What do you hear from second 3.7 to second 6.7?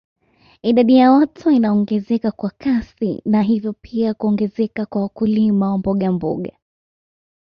pia kuongezeka kwa wakulima wa mbogamboga